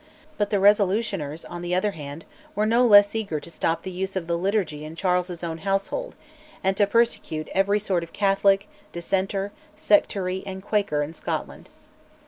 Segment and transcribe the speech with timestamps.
[0.39, 4.15] But the Resolutioners, on the other hand, were no less eager to stop the use
[4.15, 6.15] of the liturgy in Charles's own household,
[6.63, 11.69] and to persecute every sort of Catholic, Dissenter, Sectary, and Quaker in Scotland.